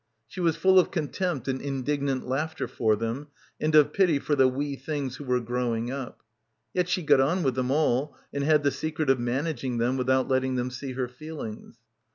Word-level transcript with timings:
She 0.27 0.39
was 0.39 0.55
full 0.55 0.79
of 0.79 0.89
contempt 0.89 1.47
and 1.47 1.61
indignant 1.61 2.27
laughter 2.27 2.67
for 2.67 2.95
them, 2.95 3.27
and 3.59 3.75
of 3.75 3.93
pity 3.93 4.17
for 4.17 4.33
the 4.35 4.47
'wee 4.47 4.75
dungs' 4.75 5.17
who 5.17 5.23
were 5.25 5.39
growing 5.39 5.91
up. 5.91 6.23
Yet 6.73 6.89
she 6.89 7.03
got 7.03 7.21
on 7.21 7.43
with 7.43 7.53
them 7.53 7.69
all 7.69 8.17
and 8.33 8.43
had 8.43 8.63
the 8.63 8.71
secret 8.71 9.11
of 9.11 9.19
managing 9.19 9.77
them 9.77 9.97
without 9.97 10.27
let 10.27 10.39
ting 10.39 10.55
them 10.55 10.71
see 10.71 10.93
her 10.93 11.07
feelings. 11.07 11.77